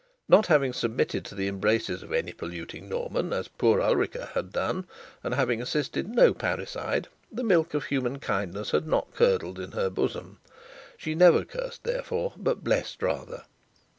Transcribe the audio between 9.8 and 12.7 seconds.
bosom. She never cursed, therefore, but